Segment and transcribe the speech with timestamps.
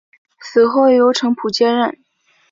[0.39, 1.99] 死后由程普接替。